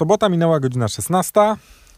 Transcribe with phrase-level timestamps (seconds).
[0.00, 1.40] Sobota minęła godzina 16.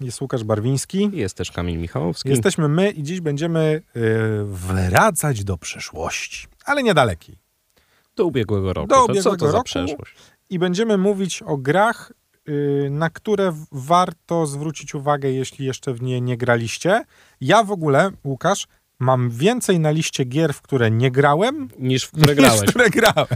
[0.01, 1.11] Jest Łukasz Barwiński.
[1.13, 2.29] Jest też Kamil Michałowski.
[2.29, 4.01] Jesteśmy my i dziś będziemy y,
[4.45, 7.39] wracać do przeszłości, ale niedalekiej.
[8.17, 8.89] Do ubiegłego roku.
[8.89, 9.65] Do to ubiegłego co to za roku.
[9.65, 10.17] przeszłość?
[10.51, 12.13] I będziemy mówić o grach,
[12.49, 17.05] y, na które warto zwrócić uwagę, jeśli jeszcze w nie nie graliście.
[17.41, 18.67] Ja w ogóle, Łukasz,
[19.03, 22.61] mam więcej na liście gier, w które nie grałem, Niż w które grałeś.
[22.61, 23.27] niż w które grałem.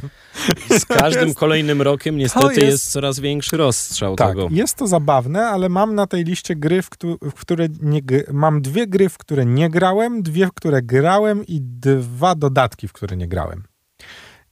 [0.78, 2.90] Z każdym kolejnym rokiem niestety jest- jest...
[2.90, 4.48] coraz większy rozstrzał Tak, tego.
[4.50, 8.00] jest to zabawne, ale mam na tej liście gry, w, któ- w które nie,
[8.32, 12.92] mam dwie gry, w które nie grałem, dwie, w które grałem i dwa dodatki, w
[12.92, 13.62] które nie grałem.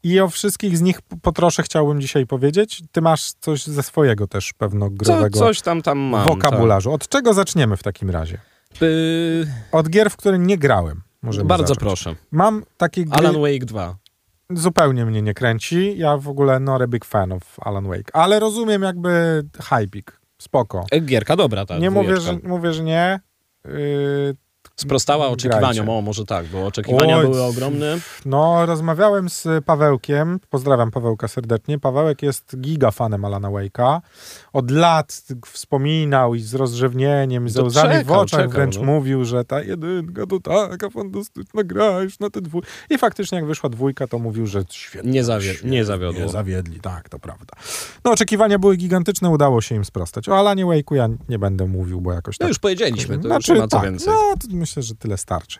[0.02, 2.82] I o wszystkich z nich po trosze chciałbym dzisiaj powiedzieć.
[2.92, 6.24] Ty masz coś ze swojego też pewno Co, growego coś tam tam mam.
[6.24, 6.92] wokabularzu.
[6.92, 8.38] Od czego zaczniemy w takim razie?
[8.74, 8.82] Tak.
[8.82, 11.02] Y, Od gier, w które nie grałem.
[11.22, 11.80] Możemy bardzo zacząć.
[11.80, 12.14] proszę.
[12.30, 13.96] Mam takie gry, Alan Wake 2.
[14.50, 15.94] zupełnie mnie nie kręci.
[15.98, 20.20] Ja w ogóle not a big fan of Alan Wake, ale rozumiem jakby hypik.
[20.38, 20.84] Spoko.
[20.90, 23.20] E, Gierka dobra, ta nie mówię że, mówię, że nie.
[23.64, 24.36] Yy,
[24.76, 25.92] Sprostała oczekiwaniom, Grajcie.
[25.92, 27.98] o może tak, bo oczekiwania Oj, były ogromne.
[28.26, 30.40] no, rozmawiałem z Pawełkiem.
[30.50, 31.78] Pozdrawiam Pawełka serdecznie.
[31.78, 34.00] Pawełek jest gigafanem Alana Wake'a.
[34.52, 38.82] Od lat wspominał i z rozrzewnieniem, i ze łzami w oczach czekał, wręcz no.
[38.84, 42.62] mówił, że ta jedynka to taka fantastyczna gra już na te dwój.
[42.90, 45.10] I faktycznie jak wyszła dwójka, to mówił, że świetnie.
[45.12, 46.22] Nie zawie- świetnie, nie zawiodło.
[46.22, 47.54] Nie zawiedli, tak, to prawda.
[48.04, 50.28] No oczekiwania były gigantyczne, udało się im sprostać.
[50.28, 53.52] O Alanie Wake'u ja nie będę mówił, bo jakoś No tak już powiedzieliśmy, to Znaczy,
[53.52, 54.12] już ma co tak, więcej.
[54.12, 55.58] No, myślę, że tyle starczy.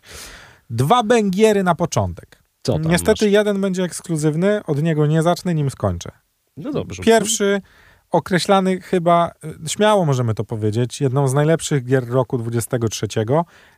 [0.70, 2.42] Dwa bęgiery na początek.
[2.62, 3.32] Co tam Niestety masz?
[3.32, 6.10] jeden będzie ekskluzywny, od niego nie zacznę, nim skończę.
[6.56, 7.02] No dobrze.
[7.02, 7.62] Pierwszy,
[8.10, 9.32] określany chyba,
[9.66, 13.06] y, śmiało możemy to powiedzieć, jedną z najlepszych gier roku 23,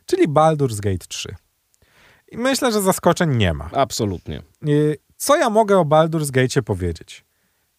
[0.05, 1.35] czyli Baldur's Gate 3.
[2.31, 3.69] I myślę, że zaskoczeń nie ma.
[3.73, 4.41] Absolutnie.
[4.67, 7.25] Y, Co ja mogę o Baldur's Gate powiedzieć?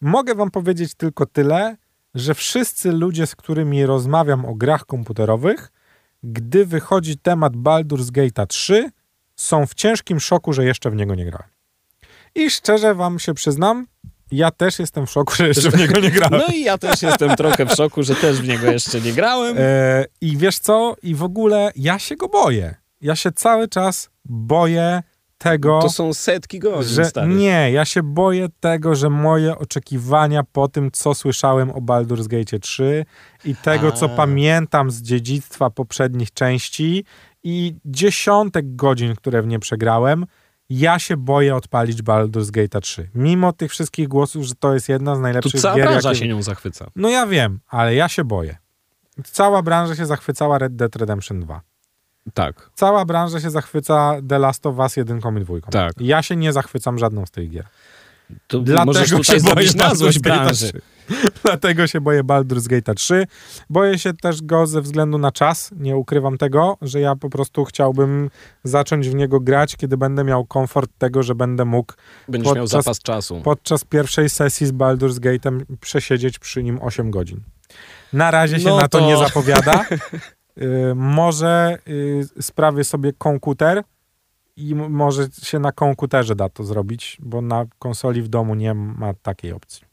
[0.01, 1.77] Mogę wam powiedzieć tylko tyle,
[2.15, 5.71] że wszyscy ludzie, z którymi rozmawiam o grach komputerowych,
[6.23, 8.89] gdy wychodzi temat Baldur's Gate'a 3,
[9.35, 11.49] są w ciężkim szoku, że jeszcze w niego nie grałem.
[12.35, 13.85] I szczerze wam się przyznam,
[14.31, 16.41] ja też jestem w szoku, że jeszcze w niego nie grałem.
[16.47, 19.55] No i ja też jestem trochę w szoku, że też w niego jeszcze nie grałem.
[19.59, 20.95] E, I wiesz co?
[21.03, 22.75] I w ogóle ja się go boję.
[23.01, 25.03] Ja się cały czas boję
[25.39, 25.79] tego...
[25.81, 27.33] To są setki godzin, że stary.
[27.33, 32.59] nie, ja się boję tego, że moje oczekiwania po tym, co słyszałem o Baldur's Gate
[32.59, 33.05] 3
[33.45, 34.09] i tego, co A.
[34.09, 37.05] pamiętam z dziedzictwa poprzednich części
[37.43, 40.25] i dziesiątek godzin, które w nie przegrałem,
[40.69, 43.09] ja się boję odpalić Baldur's Gate 3.
[43.15, 46.19] Mimo tych wszystkich głosów, że to jest jedna z Tu najlepszych cała gier, branża jakie...
[46.19, 46.91] się nią zachwyca.
[46.95, 48.57] No ja wiem, ale ja się boję.
[49.23, 51.61] Cała branża się zachwycała Red Dead Redemption 2.
[52.33, 52.69] Tak.
[52.75, 55.55] Cała branża się zachwyca The Last of Us 1 i 2.
[55.71, 55.93] Tak.
[55.99, 57.65] Ja się nie zachwycam żadną z tych gier.
[58.47, 60.67] To Dlatego możesz się tutaj boję zrobić na złość branży.
[60.67, 60.81] 3.
[61.43, 63.27] Dlatego się boję Baldur's Gate 3.
[63.69, 65.71] Boję się też go ze względu na czas.
[65.79, 68.29] Nie ukrywam tego, że ja po prostu chciałbym
[68.63, 71.93] zacząć w niego grać, kiedy będę miał komfort tego, że będę mógł
[72.27, 73.41] Będziesz miał Podczas- zapas czasu.
[73.43, 77.39] podczas pierwszej sesji z Baldur's Gate'em przesiedzieć przy nim 8 godzin.
[78.13, 79.85] Na razie się No na to, to- nie zapowiada.
[80.61, 83.83] Y, może y, sprawię sobie komputer
[84.55, 89.13] i może się na komputerze da to zrobić, bo na konsoli w domu nie ma
[89.13, 89.88] takiej opcji.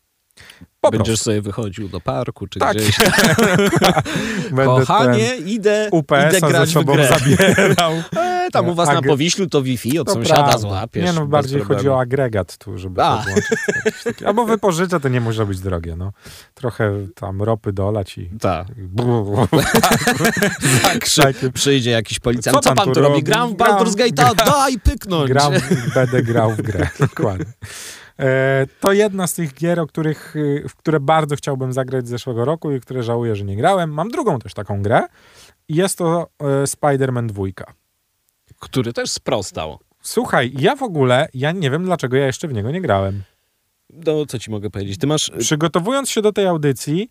[0.80, 1.24] Po Będziesz prostu.
[1.24, 2.76] sobie wychodził do parku czy Tak.
[2.76, 2.96] gdzieś.
[4.64, 7.08] Kochanie, idę, ten idę UPS-a ze grać w grę.
[7.08, 7.92] zabierał.
[8.46, 10.58] E, tam u was na Powiślu to Wi-Fi od To sąsiada prawda.
[10.58, 11.04] złapiesz.
[11.04, 13.24] Nie no, bardziej chodzi o agregat tu, żeby A.
[14.04, 16.12] takie- Albo wypożyczę, to nie może być drogie, no.
[16.54, 18.30] Trochę tam ropy dolać i...
[18.40, 18.66] Tak.
[21.22, 22.58] Takie Przyjdzie jakiś policjant.
[22.58, 23.08] Co Co pan tu robi?
[23.08, 23.22] robi?
[23.22, 25.28] Gram w Baldur's Gate'a, daj pyknąć.
[25.30, 25.52] Gram,
[25.94, 27.46] będę grał w grę, dokładnie.
[28.18, 32.10] E, to jedna z tych gier, o których, y, w które bardzo chciałbym zagrać z
[32.10, 33.92] zeszłego roku i które żałuję, że nie grałem.
[33.92, 35.06] Mam drugą też taką grę
[35.68, 37.44] jest to e, Spider-Man 2.
[38.58, 39.78] Który też sprostał.
[40.02, 43.22] Słuchaj, ja w ogóle, ja nie wiem dlaczego ja jeszcze w niego nie grałem.
[43.90, 44.98] No, co ci mogę powiedzieć?
[44.98, 45.30] Ty masz...
[45.38, 47.10] Przygotowując się do tej audycji,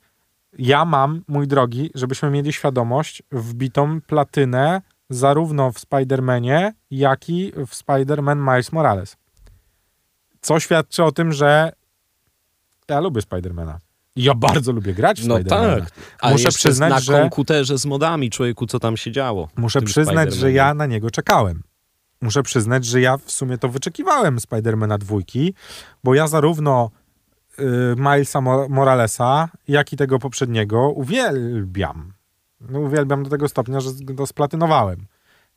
[0.57, 7.71] ja mam, mój drogi, żebyśmy mieli świadomość, wbitą platynę zarówno w Spider-Manie, jak i w
[7.71, 9.17] Spider-Man Miles Morales.
[10.45, 11.71] Co świadczy o tym, że
[12.89, 13.77] ja lubię Spider-Mana.
[14.15, 15.79] Ja bardzo lubię grać w No Spider-Mana.
[15.79, 15.91] tak.
[16.21, 19.49] A Muszę przyznać, na że- komputerze z modami, człowieku, co tam się działo.
[19.55, 21.63] Muszę przyznać, że ja na niego czekałem.
[22.21, 25.53] Muszę przyznać, że ja w sumie to wyczekiwałem Spidermana dwójki,
[26.03, 26.91] bo ja zarówno
[27.59, 27.63] y,
[27.97, 32.13] Milesa Mo- Moralesa, jak i tego poprzedniego uwielbiam.
[32.61, 35.05] No, uwielbiam do tego stopnia, że go splatynowałem.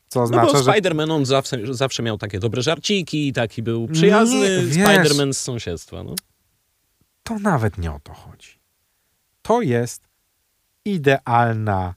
[0.09, 3.87] Co No oznacza, bo że Spider-Man on zawsze, zawsze miał takie dobre żarciki, taki był
[3.87, 4.67] przyjazny.
[4.67, 6.03] Spider-Man z sąsiedztwa.
[6.03, 6.15] No.
[7.23, 8.59] to nawet nie o to chodzi.
[9.41, 10.03] To jest
[10.85, 11.95] idealna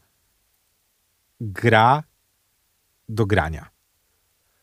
[1.41, 2.03] gra
[3.09, 3.71] do grania.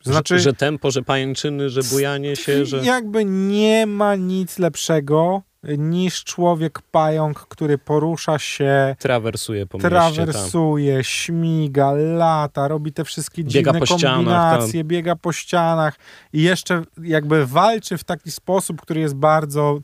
[0.04, 2.84] Znaczy, że, że tempo, że pajęczyny, że bujanie się, że...
[2.84, 9.90] jakby nie ma nic lepszego niż człowiek pająk, który porusza się, Trawersuje po mieście.
[9.90, 15.96] Trawersuje, śmiga, lata, robi te wszystkie Biega dziwne ścianach, kombinacje, biega po ścianach
[16.32, 19.78] i jeszcze jakby walczy w taki sposób, który jest bardzo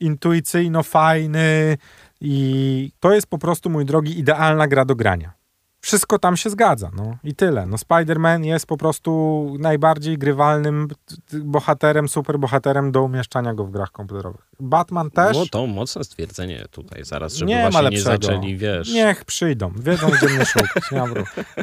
[0.00, 1.78] intuicyjno fajny
[2.20, 5.43] i to jest po prostu, mój drogi, idealna gra do grania.
[5.84, 7.66] Wszystko tam się zgadza, no i tyle.
[7.66, 10.88] No Spider-Man jest po prostu najbardziej grywalnym
[11.32, 14.40] bohaterem, superbohaterem do umieszczania go w grach komputerowych.
[14.60, 15.36] Batman też.
[15.36, 18.26] No to mocne stwierdzenie tutaj zaraz, żeby Nie ma właśnie nie lepszego.
[18.26, 18.92] zaczęli, wiesz...
[18.92, 20.90] Niech przyjdą, wiedzą gdzie mnie szukać.
[20.92, 21.06] Nie ma.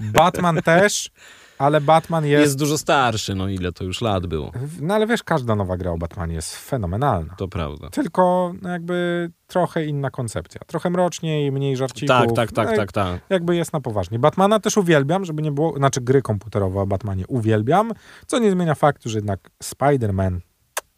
[0.01, 1.11] Batman też,
[1.61, 2.41] ale Batman jest...
[2.41, 2.57] jest...
[2.57, 4.51] dużo starszy, no ile to już lat było.
[4.81, 7.35] No ale wiesz, każda nowa gra o Batmanie jest fenomenalna.
[7.35, 7.89] To prawda.
[7.89, 10.61] Tylko no, jakby trochę inna koncepcja.
[10.67, 12.07] Trochę mroczniej, mniej żarcików.
[12.07, 13.21] Tak, tak, tak, No, tak, tak.
[13.29, 14.19] Jakby jest na poważnie.
[14.19, 17.91] Batmana też uwielbiam, żeby nie było, znaczy gry komputerowe o Batmanie uwielbiam,
[18.27, 20.39] co nie zmienia faktu, że jednak Spider-Man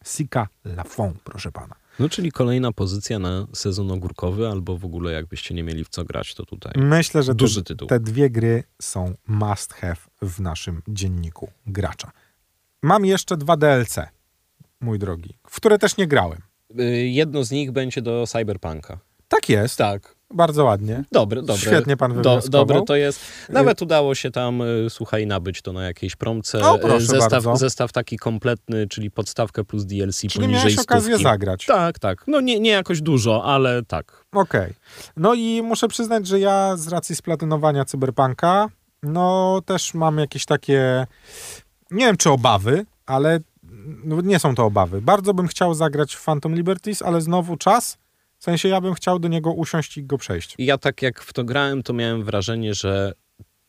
[0.04, 1.74] Sika Lafon, proszę pana.
[1.98, 6.04] No czyli kolejna pozycja na sezon ogórkowy, albo w ogóle jakbyście nie mieli w co
[6.04, 7.88] grać, to tutaj Myślę, że te, duży tytuł.
[7.88, 12.10] te dwie gry są must have w naszym dzienniku gracza.
[12.82, 13.96] Mam jeszcze dwa DLC,
[14.80, 16.38] mój drogi, w które też nie grałem.
[16.80, 18.98] Y, Jedno z nich będzie do Cyberpunka.
[19.28, 20.14] Tak jest, Tak.
[20.34, 21.04] Bardzo ładnie.
[21.12, 21.56] Dobre, dobre.
[21.62, 22.66] Świetnie pan Do, wywnioskował.
[22.66, 23.20] dobre to jest.
[23.48, 26.60] Nawet udało się tam, y, słuchaj, nabyć to na jakiejś promce.
[26.62, 27.56] O, Y, proszę zestaw, bardzo.
[27.56, 31.66] zestaw taki kompletny, czyli podstawkę plus DLC Czyli poniżej miałeś okazję zagrać.
[31.66, 32.24] Tak, tak.
[32.26, 34.24] No nie, nie jakoś dużo, ale tak.
[34.32, 34.72] Okej.
[35.16, 38.68] No i muszę przyznać, że ja z racji splatynowania Cyberpunka,
[39.02, 41.06] no też mam jakieś takie,
[41.90, 43.40] nie wiem czy obawy, ale
[44.04, 45.02] no, nie są to obawy.
[45.02, 47.98] Bardzo bym chciał zagrać w Phantom Liberties, ale znowu czas,
[48.44, 50.54] w sensie ja bym chciał do niego usiąść i go przejść.
[50.58, 53.12] I ja tak jak w to grałem, to miałem wrażenie, że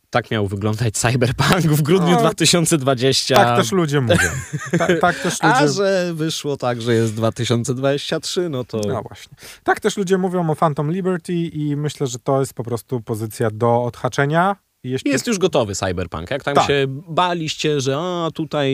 [0.10, 3.36] tak miał wyglądać Cyberpunk w grudniu No, 2020.
[3.36, 4.30] Tak też ludzie mówią.
[4.78, 5.56] Ta, tak też ludzie...
[5.56, 9.38] A że wyszło tak, że jest 2023, no to No właśnie.
[9.64, 13.50] Tak też ludzie mówią o Phantom Liberty i myślę, że to jest po prostu pozycja
[13.52, 14.56] do odhaczenia.
[14.90, 16.32] Jeśli jest już gotowy Cyberpunk.
[16.32, 16.68] Jak tam Tak.
[16.68, 18.74] się baliście, że a, tutaj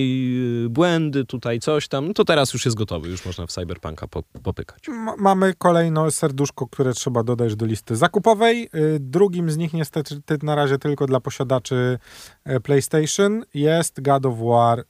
[0.66, 4.08] y, błędy, tutaj coś tam, no to teraz już jest gotowy, już można w Cyberpunka
[4.08, 4.90] po, popykać.
[4.90, 8.70] M- mamy kolejno serduszko, które trzeba dodać do listy zakupowej.
[8.76, 12.00] Y, Drugim z nich niestety ty- na razie tylko dla posiadaczy
[12.44, 14.84] e, PlayStation jest God of War,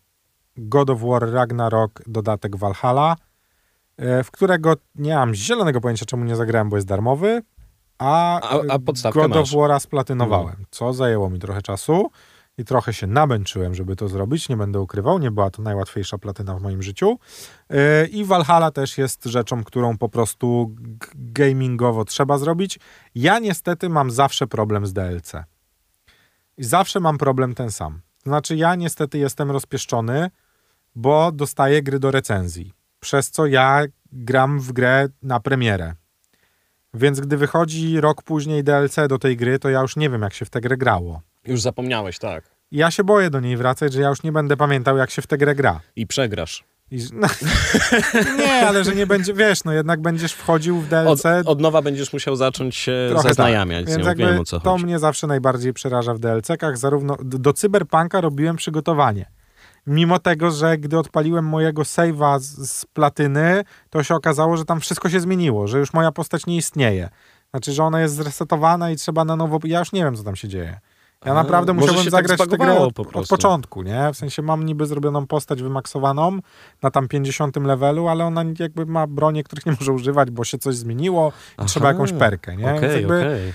[0.57, 3.15] God of War Ragnarok, dodatek Valhalla,
[3.97, 7.41] e, w którego nie mam zielonego pojęcia, czemu nie zagrałem, bo jest darmowy,
[8.01, 9.39] a, A- a podstawkę God masz.
[9.39, 12.11] of War'a splatynowałem, co zajęło mi trochę czasu
[12.57, 16.55] i trochę się namęczyłem, żeby to zrobić, nie będę ukrywał, nie była to najłatwiejsza platyna
[16.55, 17.19] w moim życiu.
[17.69, 17.77] Yy,
[18.11, 20.75] I Valhalla też jest rzeczą, którą po prostu
[21.15, 22.79] gamingowo trzeba zrobić.
[23.15, 25.31] Ja niestety mam zawsze problem z DLC.
[26.57, 28.01] I zawsze mam problem ten sam.
[28.23, 30.29] Znaczy, ja niestety jestem rozpieszczony,
[30.95, 35.93] bo dostaję gry do recenzji, przez co ja gram w grę na premierę.
[36.93, 40.33] Więc gdy wychodzi rok później DLC do tej gry, to ja już nie wiem, jak
[40.33, 41.21] się w tę grę grało.
[41.47, 42.43] Już zapomniałeś, tak.
[42.71, 45.27] Ja się boję do niej wracać, że ja już nie będę pamiętał, jak się w
[45.27, 45.79] tę grę gra.
[45.95, 46.63] I przegrasz.
[46.91, 47.27] I, no,
[48.37, 51.23] nie, ale że nie będzie, wiesz, no jednak będziesz wchodził w Od, DLC.
[51.45, 53.93] od nowa będziesz musiał zacząć się Trochę zaznajamiać tak.
[53.93, 56.77] z Więc jakby wiem o co to mnie zawsze najbardziej przeraża w DLC-kach.
[56.77, 59.25] Zarówno do, do Cyberpunka robiłem przygotowanie.
[59.87, 64.79] Mimo tego, że gdy odpaliłem mojego save'a z, z platyny, to się okazało, że tam
[64.79, 67.09] wszystko się zmieniło, że już moja postać nie istnieje.
[67.51, 69.59] Znaczy, że ona jest zresetowana i trzeba na nowo...
[69.63, 70.79] Ja już nie wiem, co tam się dzieje.
[71.25, 74.13] Ja naprawdę musiałbym tak zagrać w tę grę od, po od początku, nie?
[74.13, 76.39] W sensie mam niby zrobioną postać wymaksowaną
[76.81, 80.57] na tam 50 levelu, ale ona jakby ma bronie, których nie może używać, bo się
[80.57, 81.31] coś zmieniło
[81.63, 82.79] i trzeba Aha, jakąś perkę, nie?
[82.81, 83.53] Więc jakby okej.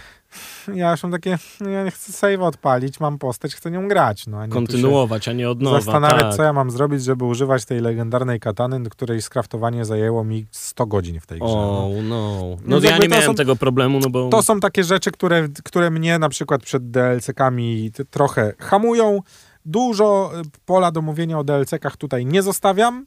[0.75, 4.27] Ja już mam takie, no ja nie chcę save'a odpalić, mam postać, chcę nią grać,
[4.27, 5.81] no a nie Kontynuować, a nie od nowa.
[5.81, 6.37] Zastanawiać, tak.
[6.37, 11.21] co ja mam zrobić, żeby używać tej legendarnej katany, której skraftowanie zajęło mi 100 godzin
[11.21, 11.47] w tej grze.
[11.49, 11.87] no.
[11.87, 12.57] O, no.
[12.65, 14.29] No Więc ja nie miałem są- tego problemu, no bo...
[14.29, 19.21] To są takie rzeczy, które, które mnie na przykład przed DLC-kami trochę hamują.
[19.65, 23.07] Dużo y, pola do mówienia o DLC-kach tutaj nie zostawiam,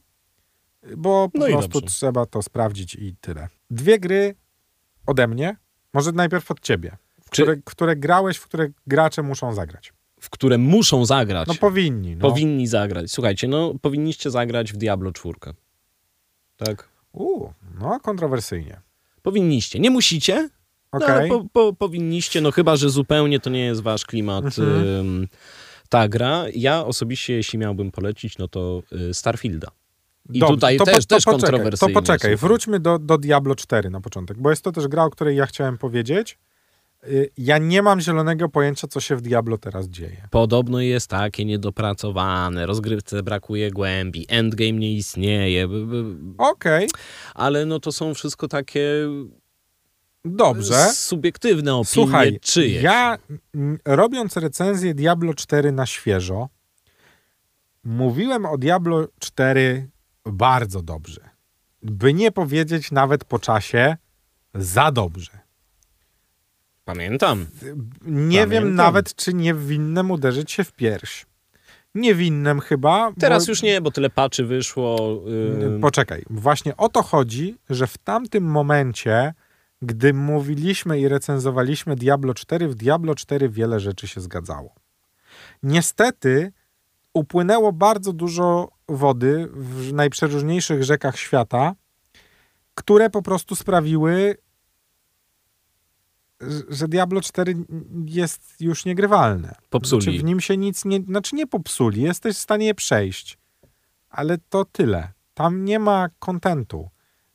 [0.96, 3.48] bo po No prostu trzeba to sprawdzić i tyle.
[3.70, 4.34] Dwie gry
[5.06, 5.56] ode mnie,
[5.94, 6.96] może najpierw od ciebie,
[7.30, 9.92] Czy- które, które grałeś, w które gracze muszą zagrać.
[10.20, 11.48] w które muszą zagrać.
[11.48, 12.16] No powinni.
[12.16, 12.28] No.
[12.30, 13.10] Powinni zagrać.
[13.12, 15.34] Słuchajcie, no powinniście zagrać w Diablo 4.
[16.56, 16.88] Tak.
[17.12, 17.48] U,
[17.80, 18.80] no kontrowersyjnie.
[19.22, 19.78] Powinniście.
[19.80, 20.48] Nie musicie,
[20.92, 21.08] no, Okej.
[21.16, 25.28] ale po, po, powinniście, no chyba, że zupełnie to nie jest wasz klimat Mhm.
[25.88, 26.44] ta gra.
[26.54, 29.68] Ja osobiście, jeśli miałbym polecić, no to y, Starfielda.
[30.32, 31.94] I Dobrze, tutaj to, po- też, to też poczekaj, kontrowersyjnie.
[31.94, 35.10] To poczekaj, wróćmy do, do Diablo 4 na początek, bo jest to też gra, o
[35.10, 36.38] której ja chciałem powiedzieć.
[37.08, 40.28] Y, Ja nie mam zielonego pojęcia, co się w Diablo teraz dzieje.
[40.30, 45.68] Podobno jest takie niedopracowane, rozgrywce brakuje głębi, endgame nie istnieje,
[46.38, 46.88] Okej,
[47.34, 48.90] ale no to są wszystko takie
[50.24, 50.88] dobrze.
[50.92, 52.82] subiektywne opinie Słuchaj, czyjeś.
[52.82, 53.18] ja
[53.84, 56.48] robiąc recenzję Diablo 4 na świeżo,
[57.84, 59.88] mówiłem o Diablo 4
[60.26, 61.30] bardzo dobrze.
[61.82, 63.96] By nie powiedzieć nawet po czasie
[64.54, 65.30] za dobrze.
[66.94, 67.46] Pamiętam.
[68.02, 68.74] Nie wiem Pamiętam.
[68.74, 71.26] nawet, czy niewinnym uderzyć się w pierś.
[71.94, 73.12] Niewinnym chyba.
[73.20, 73.52] Teraz bo...
[73.52, 75.22] już nie, bo tyle paczy wyszło.
[75.26, 79.34] Yy, Poczekaj, właśnie o to chodzi, że w tamtym momencie,
[79.82, 84.74] gdy mówiliśmy i recenzowaliśmy Diablo 4, w Diablo 4 wiele rzeczy się zgadzało.
[85.62, 86.52] Niestety
[87.14, 91.74] upłynęło bardzo dużo wody w najprzeróżniejszych rzekach świata,
[92.74, 94.36] które po prostu sprawiły,
[96.68, 97.56] że Diablo 4
[98.04, 99.54] jest już niegrywalne.
[99.70, 100.02] Popsuli.
[100.02, 103.38] Znaczy w nim się nic nie, znaczy nie popsuli, jesteś w stanie je przejść.
[104.10, 105.12] Ale to tyle.
[105.34, 106.88] Tam nie ma kontentu.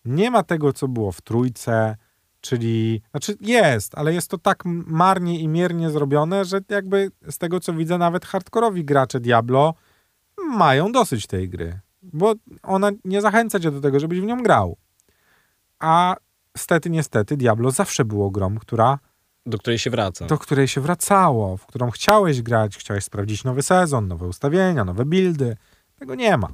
[0.06, 1.96] Nie ma tego, co było w trójce,
[2.42, 7.60] czyli, znaczy jest, ale jest to tak marnie i miernie zrobione, że jakby z tego,
[7.60, 9.74] co widzę, nawet hardkorowi gracze Diablo
[10.50, 11.80] mają dosyć tej gry.
[12.04, 12.34] Bo
[12.64, 14.78] ona nie zachęca cię do tego, żebyś w nią grał.
[15.80, 16.16] A
[16.58, 19.00] stety, niestety, Diablo zawsze było grą, która
[19.46, 20.26] do której się wraca.
[20.26, 25.06] do której się wracało, w którą chciałeś grać, chciałeś sprawdzić nowy sezon, nowe ustawienia, nowe
[25.06, 25.58] buildy.
[26.00, 26.48] Tego nie ma.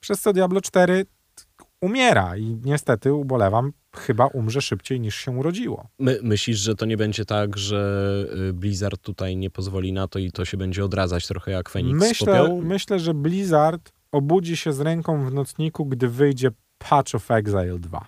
[0.00, 1.42] Przez co Diablo 4 t-
[1.80, 5.86] umiera i niestety ubolewam, chyba umrze szybciej niż się urodziło.
[5.98, 10.18] My, myślisz, że to nie będzie tak, że y, Blizzard tutaj nie pozwoli na to
[10.18, 14.80] i to się będzie odradzać trochę jak Feniks Myślę, myślę, że Blizzard obudzi się z
[14.80, 18.06] ręką w nocniku, gdy wyjdzie Patch of Exile 2.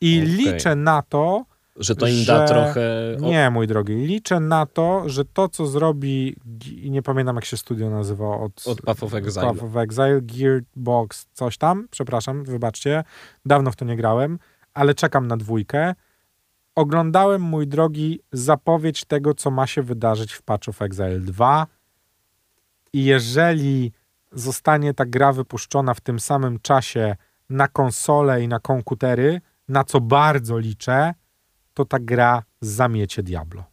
[0.00, 0.34] I Okej.
[0.34, 1.44] liczę na to,
[1.76, 3.16] Że to im da trochę...
[3.20, 3.94] Nie, mój drogi.
[3.94, 6.36] Liczę na to, że to, co zrobi,
[6.76, 9.46] i nie pamiętam, jak się studio nazywa od, Od Path of Exile.
[9.46, 11.88] Path of Exile, Gearbox, coś tam.
[11.90, 13.04] Przepraszam, wybaczcie.
[13.46, 14.38] Dawno w to nie grałem,
[14.74, 15.94] ale czekam na dwójkę.
[16.74, 21.66] Oglądałem, mój drogi, zapowiedź tego, co ma się wydarzyć w Patch of Exile 2.
[22.92, 23.92] I jeżeli
[24.32, 27.16] zostanie ta gra wypuszczona w tym samym czasie
[27.50, 29.40] na konsole i na komputery,
[29.70, 31.14] na co bardzo liczę,
[31.74, 33.64] to ta gra zamiecie Diablo.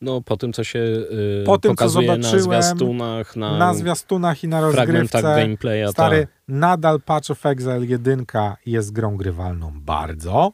[0.00, 3.74] No po tym, co się y, Po tym, co pokazuje na zobaczyłem zwiastunach, na, Na
[3.74, 6.36] zwiastunach i na rozgrywce gameplaya, stary, tak.
[6.48, 8.24] nadal Patch of Exile 1
[8.66, 10.52] jest grą grywalną bardzo,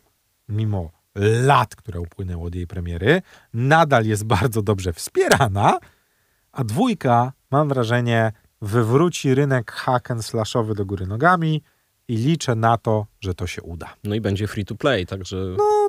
[0.48, 0.90] mimo
[1.44, 3.22] lat, które upłynęły od jej premiery.
[3.54, 5.78] Nadal jest bardzo dobrze wspierana,
[6.52, 11.62] a dwójka, mam wrażenie, wywróci rynek hack and slashowy do góry nogami
[12.08, 13.94] i liczę na to, że to się uda.
[14.04, 15.36] No i będzie free to play, także...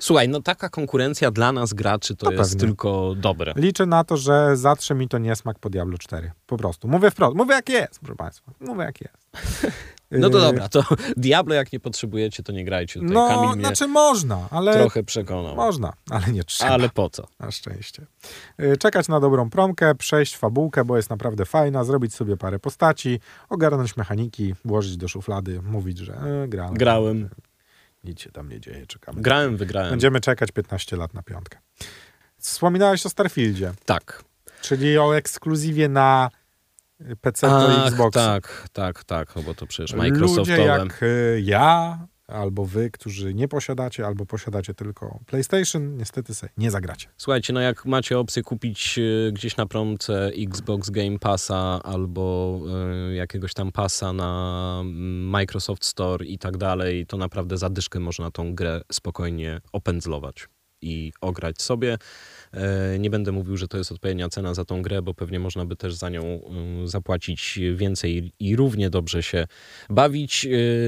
[0.02, 2.68] Słuchaj, no taka konkurencja dla nas graczy to To jest pewnie.
[2.68, 3.54] tylko dobre.
[3.56, 6.32] Liczę na to, że zatrze mi to niesmak po Diablo 4.
[6.48, 6.88] Po prostu.
[6.88, 7.36] Mówię wprost.
[7.36, 8.52] Mówię jak jest, proszę Państwa.
[8.60, 9.28] Mówię jak jest.
[10.20, 10.84] No to Yy, dobra, to
[11.18, 13.14] Diablo jak nie potrzebujecie, to nie grajcie tutaj.
[13.14, 14.74] No, Kamil mnie znaczy można, ale...
[14.74, 15.56] trochę przekonał.
[15.56, 16.72] Można, ale nie trzeba.
[16.72, 17.28] Ale po co?
[17.40, 18.06] Na szczęście.
[18.58, 23.20] Yy, Czekać na dobrą promkę, przejść fabułkę, bo jest naprawdę fajna, zrobić sobie parę postaci,
[23.50, 26.74] ogarnąć mechaniki, włożyć do szuflady, mówić, że e, grałem.
[26.74, 27.23] Grałem.
[28.04, 29.22] Nic się tam nie dzieje, czekamy.
[29.22, 29.90] Grałem, wygrałem.
[29.90, 31.58] Będziemy czekać 15 lat na piątkę.
[32.40, 34.24] Wspominałeś o Starfieldzie, Tak.
[34.62, 36.30] czyli o ekskluzywie na
[37.22, 38.14] PC do Xbox.
[38.14, 40.62] tak, tak, tak, no bo to przecież Ludzie Microsoftowe.
[40.64, 46.72] jak y, ja, albo wy, którzy nie posiadacie, albo posiadacie tylko PlayStation, niestety sobie nie
[46.72, 47.08] zagracie.
[47.18, 52.60] Słuchajcie, no jak macie opcję kupić e, gdzieś na promce Xbox Game Passa albo
[53.10, 58.00] e, jakiegoś tam pasa na mm, Microsoft Store i tak dalej, to naprawdę za dyszkę
[58.00, 60.48] można tą grę spokojnie opędzlować
[60.84, 61.98] i ograć sobie.
[62.54, 65.66] E, Nie będę mówił, że to jest odpowiednia cena za tą grę, bo pewnie można
[65.66, 69.48] by też za nią mm, zapłacić więcej i równie dobrze się
[69.90, 70.46] bawić.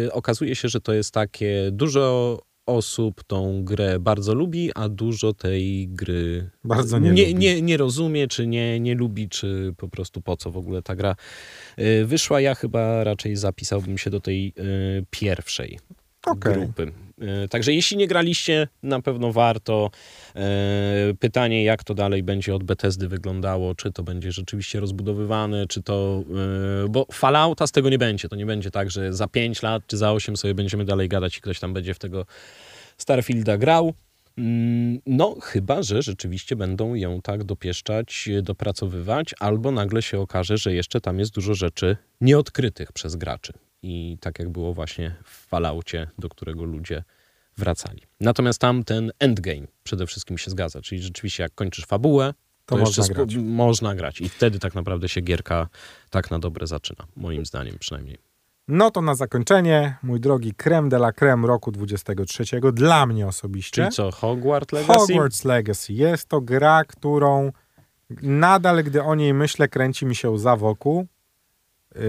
[0.07, 5.33] E, Okazuje się, że to jest takie dużo osób tą grę bardzo lubi, a dużo
[5.33, 7.35] tej gry Bardzo nie nie, lubi.
[7.35, 10.95] nie, nie rozumie, czy nie, nie lubi, czy po prostu po co w ogóle ta
[10.95, 11.15] gra
[11.79, 12.41] y, wyszła.
[12.41, 14.53] Ja chyba raczej zapisałbym się do tej
[14.99, 15.79] y, pierwszej
[16.25, 16.53] Okej.
[16.53, 16.91] grupy.
[17.45, 19.91] Y, Także jeśli nie graliście, na pewno warto.
[21.11, 25.83] Y, Pytanie, jak to dalej będzie od Bethesdy wyglądało, czy to będzie rzeczywiście rozbudowywane, czy
[25.83, 26.23] to...
[26.85, 28.29] y, Bo Fallouta z tego nie będzie.
[28.29, 31.37] To nie będzie tak, że za 5 lat czy za 8 sobie będziemy dalej gadać
[31.37, 32.25] i ktoś tam będzie w tego
[32.97, 33.93] Starfielda grał.
[34.37, 40.73] Mm, No, chyba, że rzeczywiście będą ją tak dopieszczać, dopracowywać, albo nagle się okaże, że
[40.73, 43.53] jeszcze tam jest dużo rzeczy nieodkrytych przez graczy.
[43.87, 47.03] I tak jak było właśnie w Falloutie, do którego ludzie
[47.57, 48.01] wracali.
[48.19, 52.33] Natomiast tam ten endgame przede wszystkim się zgadza, czyli rzeczywiście jak kończysz fabułę,
[52.65, 53.35] To to, można grać.
[53.35, 54.21] można grać.
[54.21, 55.67] I wtedy tak naprawdę się gierka
[56.09, 58.17] tak na dobre zaczyna, moim zdaniem przynajmniej.
[58.67, 63.81] No to na zakończenie, mój drogi creme de la creme roku 23, dla mnie osobiście.
[63.81, 64.99] Czyli co, Hogwarts Legacy?
[64.99, 65.93] Hogwarts Legacy.
[65.93, 67.51] Jest to gra, którą
[68.21, 71.07] nadal, gdy o niej myślę, kręci mi się łza wokół.
[71.95, 72.01] Yy,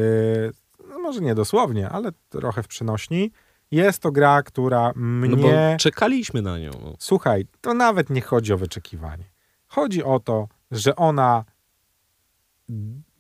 [0.97, 3.33] no może nie dosłownie, ale trochę w przynośni.
[3.71, 5.71] Jest to gra, która mnie...
[5.73, 6.71] No czekaliśmy na nią.
[6.99, 9.25] Słuchaj, to nawet nie chodzi o wyczekiwanie.
[9.67, 11.45] Chodzi o to, że ona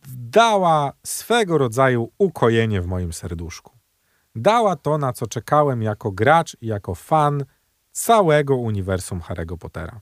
[0.08, 3.72] dała swego rodzaju ukojenie w moim serduszku.
[4.34, 7.44] Dała to, na co czekałem jako gracz i jako fan
[7.92, 10.00] całego uniwersum Harry'ego Pottera.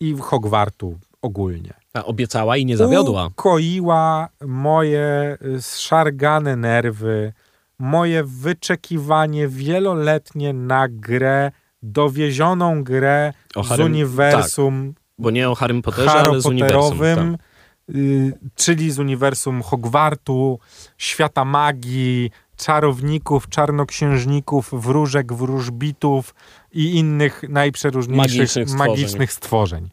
[0.00, 1.81] I Hogwartu ogólnie.
[1.94, 3.26] A obiecała i nie zawiodła.
[3.26, 7.32] Ukoiła moje y, zszargane nerwy,
[7.78, 11.50] moje wyczekiwanie wieloletnie na grę,
[11.82, 13.32] dowiezioną grę
[13.64, 16.98] z uniwersum Bo nie o Harrym Potterze, ale z uniwersum.
[17.38, 17.96] Tak.
[17.96, 20.58] y, czyli z uniwersum Hogwartu,
[20.98, 26.34] świata magii, czarowników, czarnoksiężników, wróżek, wróżbitów
[26.72, 29.88] i innych najprzeróżniejszych Magicznych magicznych, stworzeń.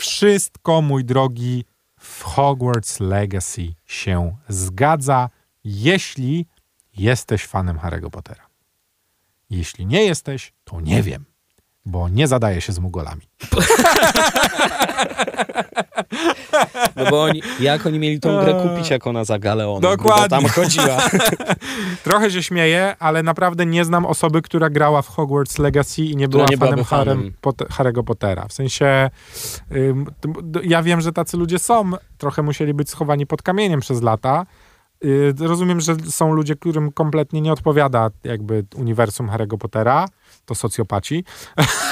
[0.00, 1.64] Wszystko, mój drogi,
[2.00, 5.28] w Hogwarts Legacy się zgadza,
[5.64, 6.46] jeśli
[6.96, 8.46] jesteś fanem Harry'ego Pottera.
[9.50, 11.24] Jeśli nie jesteś, to nie wiem,
[11.84, 13.22] bo nie zadaje się z mugolami.
[16.96, 20.28] No bo oni, jak oni mieli tą grę kupić, jak ona za Galeonem Dokładnie.
[20.28, 20.98] tam chodziła.
[22.04, 26.28] Trochę się śmieję, ale naprawdę nie znam osoby, która grała w Hogwarts Legacy i nie
[26.28, 27.32] była nie fanem, fanem.
[27.40, 28.48] Pot- Harry'ego Pottera.
[28.48, 29.10] W sensie,
[29.72, 30.06] ym,
[30.64, 34.46] ja wiem, że tacy ludzie są, trochę musieli być schowani pod kamieniem przez lata.
[35.04, 40.06] Y, rozumiem, że są ludzie, którym kompletnie nie odpowiada jakby uniwersum Harry'ego Pottera.
[40.44, 41.24] To socjopaci.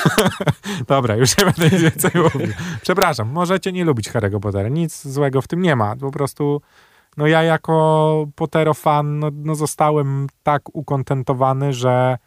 [0.88, 2.49] Dobra, już nie będę nic więcej mówił.
[2.83, 4.69] Przepraszam, możecie nie lubić Harry'ego Pottera.
[4.69, 5.97] Nic złego w tym nie ma.
[5.97, 6.62] Po prostu
[7.16, 12.18] no ja jako Pottero-fan no, no zostałem tak ukontentowany, że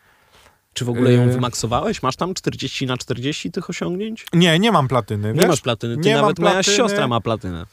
[0.74, 1.32] Czy w ogóle ją Yy.
[1.34, 2.04] wymaksowałeś?
[2.04, 4.26] Masz tam 40 na 40 tych osiągnięć?
[4.34, 5.34] nie, nie mam platyny.
[5.34, 5.50] Nie wiesz?
[5.50, 5.98] masz platyny.
[5.98, 6.76] Ty nie nawet moja platyny.
[6.78, 7.66] siostra ma platynę.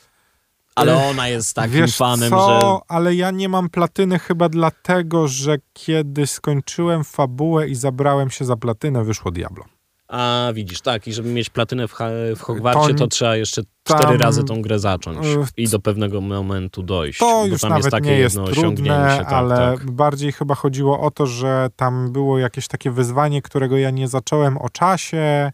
[0.78, 2.48] Ale ona jest takim Wiesz fanem, co,
[2.86, 8.44] że ale ja nie mam platyny chyba dlatego, że kiedy skończyłem fabułę i zabrałem się
[8.44, 9.64] za platynę, wyszło Diablo.
[10.08, 11.94] A widzisz, tak, i żeby mieć platynę w,
[12.36, 15.18] w Hogwarcie, To- to trzeba jeszcze tam- cztery razy tą grę zacząć
[15.56, 17.18] i do pewnego momentu dojść.
[17.18, 19.24] To bo już tam nawet jest takie nie jest jedno trudne, osiągnięcie.
[19.24, 19.90] Tak, ale tak.
[19.90, 24.58] bardziej chyba chodziło o to, że tam było jakieś takie wyzwanie, którego ja nie zacząłem
[24.58, 25.52] o czasie,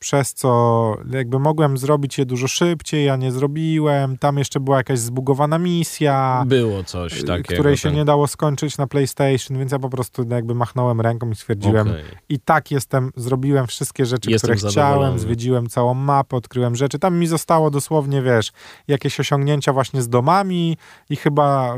[0.00, 4.18] przez co jakby mogłem zrobić je dużo szybciej, ja nie zrobiłem.
[4.18, 7.34] Tam jeszcze była jakaś zbugowana misja, Było coś takiego.
[7.36, 7.96] y, której się tak.
[7.96, 12.04] nie dało skończyć na PlayStation, więc ja po prostu jakby machnąłem ręką i stwierdziłem, Okej.
[12.28, 15.18] i tak jestem, zrobiłem wszystkie rzeczy, Jestem które chciałem, zadowolony.
[15.18, 16.98] zwiedziłem całą mapę, odkryłem rzeczy.
[16.98, 18.52] Tam mi zostało dosłownie, wiesz,
[18.88, 20.76] jakieś osiągnięcia właśnie z domami
[21.10, 21.76] i chyba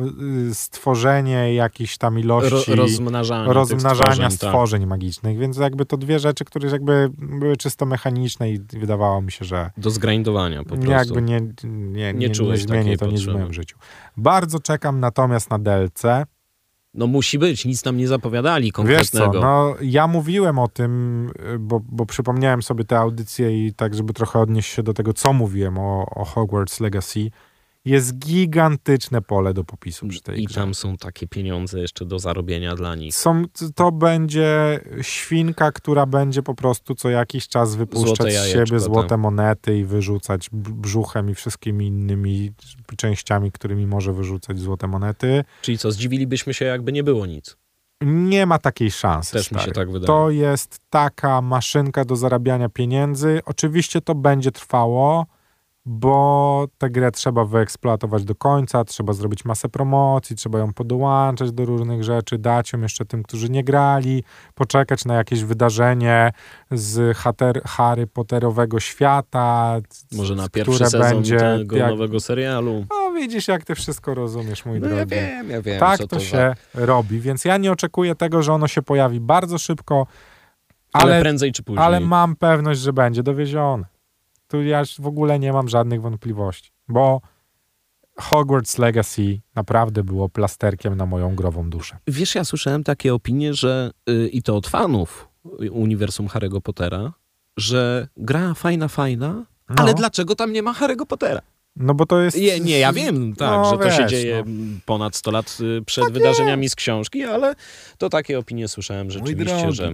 [0.50, 4.88] y, stworzenie jakichś tam Ro, ilości rozmnażanie tych rozmnażania stworzeń, stworzeń, tak.
[4.88, 9.44] magicznych, więc jakby to dwie rzeczy, które jakby były czysto mechaniczne i wydawało mi się,
[9.44, 10.90] że Do zgrindowania po prostu.
[10.90, 13.78] jakby nie, nie, nie, nie, czułeś zmieni takiej to nic w moim życiu.
[14.16, 16.02] Bardzo czekam natomiast na DLC.
[16.94, 19.32] No musi być, nic nam nie zapowiadali Wiesz konkretnego.
[19.32, 23.94] co, no ja mówiłem o tym, y, bo, bo przypomniałem sobie te audycje i tak,
[23.94, 27.30] żeby trochę odnieść się do tego, co mówiłem o, o Hogwarts Legacy.
[27.84, 30.54] Jest gigantyczne pole do popisu przy tej I grze.
[30.54, 33.14] tam są takie pieniądze jeszcze do zarobienia dla nich.
[33.14, 39.08] Są, to będzie świnka, która będzie po prostu co jakiś czas wypuszczać z siebie złote
[39.08, 39.18] tak.
[39.18, 42.52] monety i wyrzucać brzuchem i wszystkimi innymi
[42.96, 45.44] częściami, którymi może wyrzucać złote monety.
[45.62, 47.56] Czyli co, zdziwilibyśmy się, jakby nie było nic.
[48.02, 49.32] Nie ma takiej szansy.
[49.32, 50.06] Też mi się tak wydaje.
[50.06, 53.40] To jest taka maszynka do zarabiania pieniędzy.
[53.44, 55.26] Oczywiście to będzie trwało,
[55.84, 61.64] bo tę grę trzeba wyeksploatować do końca, trzeba zrobić masę promocji, trzeba ją podołączać do
[61.64, 66.30] różnych rzeczy, dać ją jeszcze tym, którzy nie grali, poczekać na jakieś wydarzenie
[66.70, 69.76] z hater, Harry Potterowego świata.
[70.12, 72.84] Może na pierwszy które sezon będzie tego jak- nowego serialu.
[72.90, 75.10] No widzisz, jak ty wszystko rozumiesz, mój No ja drogi.
[75.14, 78.52] wiem, ja wiem, tak co to, to się robi, więc ja nie oczekuję tego, że
[78.52, 80.06] ono się pojawi bardzo szybko,
[80.92, 81.84] Ale, ale, prędzej czy później.
[81.84, 83.91] ale mam pewność, że będzie dowiezione.
[84.52, 87.20] Tu ja już w ogóle nie mam żadnych wątpliwości, bo
[88.18, 91.98] Hogwarts Legacy naprawdę było plasterkiem na moją grową duszę.
[92.06, 95.28] Wiesz, ja słyszałem takie opinie, że y, i to od fanów
[95.70, 97.12] uniwersum Harry'ego Pottera,
[97.56, 101.40] że gra fajna, fajna, No, ale dlaczego tam nie ma Harry'ego Pottera?
[101.76, 102.36] No bo to jest...
[102.40, 104.78] Nie, nie ja wiem, tak, No, że to się wiesz, dzieje no.
[104.86, 107.54] ponad 100 lat y, przed wydarzeniami z książki, ale
[107.98, 109.92] to takie opinie słyszałem rzeczywiście, że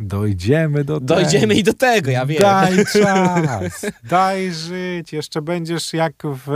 [0.00, 1.14] Dojdziemy do tego.
[1.14, 2.40] Dojdziemy i do tego, ja wiem.
[2.40, 5.12] Daj czas, daj żyć.
[5.12, 6.50] Jeszcze będziesz jak w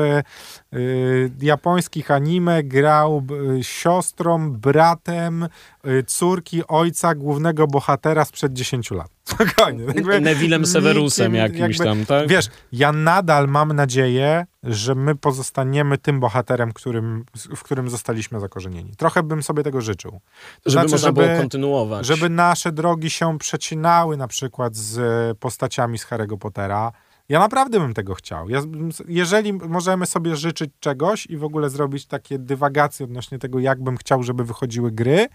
[0.74, 3.22] y, japońskich anime grał
[3.58, 5.48] y, siostrą, bratem
[5.86, 9.10] y, córki ojca głównego bohatera sprzed 10 lat.
[9.24, 9.84] Spokojnie.
[9.84, 12.28] jakby Nevillem Severusem jakimś jakby- tam, tak?
[12.28, 17.24] Wiesz, ja nadal mam nadzieję, że my pozostaniemy tym bohaterem, którym,
[17.56, 18.92] w którym zostaliśmy zakorzenieni.
[18.96, 20.10] Trochę bym sobie tego życzył.
[20.12, 22.06] To żeby znaczy, można żeby- było kontynuować.
[22.06, 26.92] żeby nasze drogi się przecinały na przykład z e, postaciami z Harry'ego Pottera.
[27.28, 28.48] Ja naprawdę bym tego chciał.
[28.48, 28.60] Ja,
[29.08, 33.96] jeżeli możemy sobie życzyć czegoś i w ogóle zrobić takie dywagacje odnośnie tego, jak bym
[33.96, 35.26] chciał, żeby wychodziły gry,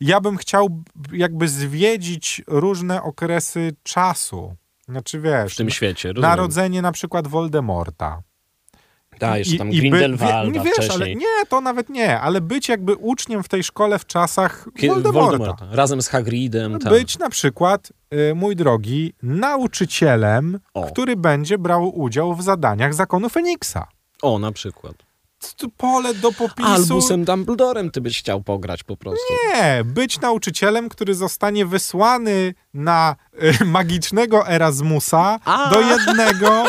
[0.00, 4.54] ja bym chciał jakby zwiedzić różne okresy czasu.
[4.88, 6.30] Znaczy wiesz, w tym świecie, rozumiem.
[6.30, 8.22] narodzenie na przykład Voldemorta.
[9.20, 11.16] Tak, jeszcze tam by- Grindelwalda nie wiesz, ale wcześniej.
[11.16, 15.56] nie, to nawet nie, ale być jakby uczniem w tej szkole w czasach Kie- Voldemorta.
[15.70, 16.78] Razem z Hagridem.
[16.78, 16.92] tak.
[16.92, 17.92] Być na przykład,
[18.30, 20.82] y, mój drogi, nauczycielem, O.
[20.86, 23.86] który będzie brał udział w zadaniach zakonu Feniksa.
[24.22, 24.94] O, na przykład.
[25.76, 26.68] Pole do popisu.
[26.68, 29.34] Albusem Dumbledorem ty byś chciał pograć po prostu.
[29.54, 33.16] Nie, być nauczycielem, który zostanie wysłany na
[33.60, 35.70] y, magicznego Erasmusa A.
[35.70, 36.64] do jednego,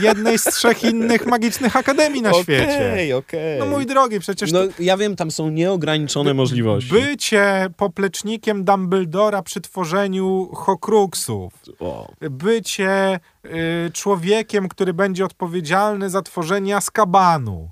[0.00, 2.64] jednej z trzech innych magicznych akademii na świecie.
[2.92, 3.58] Okej, okej.
[3.58, 6.90] No mój drogi, przecież No to ja wiem, tam są nieograniczone możliwości.
[6.90, 12.12] bycie poplecznikiem Dumbledora przy tworzeniu Horcruxów, O.
[12.30, 17.70] bycie y, człowiekiem, który będzie odpowiedzialny za tworzenie Azkabanu.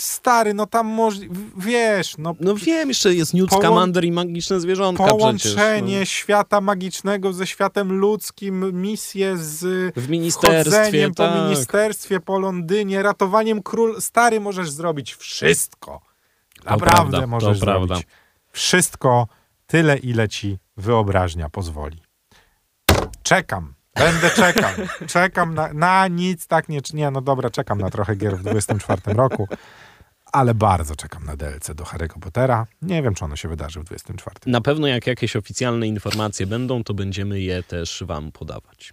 [0.00, 5.04] Stary, no tam w- wiesz, no, No wiem, jeszcze jest Newt Scamander i magiczne zwierzątka
[5.06, 5.98] połączenie przecież.
[6.00, 6.04] no.
[6.04, 9.60] świata magicznego ze światem ludzkim, misje z
[9.96, 11.42] W ministerstwie, chodzeniem po tak.
[11.44, 14.00] ministerstwie, po Londynie, ratowaniem król.
[14.00, 16.00] Stary, możesz zrobić wszystko.
[16.64, 17.86] To Naprawdę prawda, możesz to prawda.
[17.86, 18.06] zrobić
[18.52, 19.26] wszystko,
[19.66, 22.02] tyle ile ci wyobraźnia pozwoli.
[23.22, 23.74] Czekam.
[23.98, 24.70] Będę czekał.
[25.06, 29.00] Czekam na, na nic, tak nie, nie, no dobra, czekam na trochę gier w 24
[29.06, 29.48] roku,
[30.32, 32.66] ale bardzo czekam na DLC do Harry'ego Pottera.
[32.82, 34.36] Nie wiem, czy ono się wydarzy w 24.
[34.46, 38.90] Na pewno jak jakieś oficjalne informacje będą, to będziemy je też wam podawać.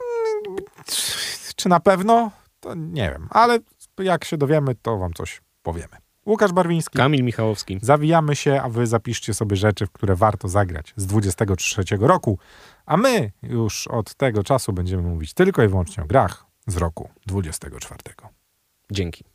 [1.56, 2.32] Czy na pewno?
[2.60, 3.60] To nie wiem, ale
[4.00, 6.05] jak się dowiemy, to wam coś powiemy.
[6.26, 6.98] Łukasz Barwiński.
[6.98, 7.80] Kamil Michałowski.
[7.82, 12.40] Zawijamy się, a wy zapiszcie sobie rzeczy, w które warto zagrać z 23 roku.
[12.86, 17.10] A my już od tego czasu będziemy mówić tylko i wyłącznie o grach z roku
[17.26, 18.00] 24.
[18.92, 19.35] Dzięki.